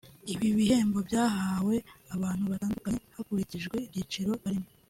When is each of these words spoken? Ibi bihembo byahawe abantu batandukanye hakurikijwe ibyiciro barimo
Ibi 0.33 0.47
bihembo 0.57 0.99
byahawe 1.07 1.75
abantu 2.15 2.43
batandukanye 2.51 2.99
hakurikijwe 3.15 3.75
ibyiciro 3.85 4.31
barimo 4.43 4.69